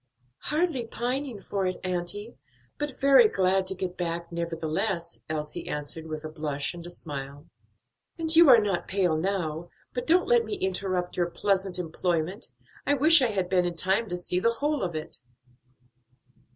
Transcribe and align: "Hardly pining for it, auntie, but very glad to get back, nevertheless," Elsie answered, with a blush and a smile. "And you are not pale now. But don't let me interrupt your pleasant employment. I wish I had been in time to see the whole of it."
"Hardly 0.45 0.87
pining 0.87 1.39
for 1.39 1.67
it, 1.67 1.79
auntie, 1.83 2.35
but 2.79 2.99
very 2.99 3.29
glad 3.29 3.67
to 3.67 3.75
get 3.75 3.97
back, 3.97 4.31
nevertheless," 4.31 5.19
Elsie 5.29 5.67
answered, 5.69 6.07
with 6.07 6.23
a 6.23 6.27
blush 6.27 6.73
and 6.73 6.83
a 6.87 6.89
smile. 6.89 7.47
"And 8.17 8.35
you 8.35 8.49
are 8.49 8.57
not 8.57 8.87
pale 8.87 9.15
now. 9.15 9.69
But 9.93 10.07
don't 10.07 10.25
let 10.27 10.43
me 10.43 10.55
interrupt 10.55 11.17
your 11.17 11.29
pleasant 11.29 11.77
employment. 11.77 12.47
I 12.83 12.95
wish 12.95 13.21
I 13.21 13.27
had 13.29 13.47
been 13.47 13.65
in 13.67 13.75
time 13.75 14.07
to 14.09 14.17
see 14.17 14.39
the 14.39 14.53
whole 14.53 14.81
of 14.81 14.95
it." 14.95 15.17